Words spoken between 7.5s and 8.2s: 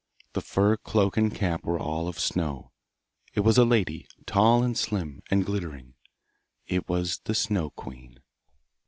queen.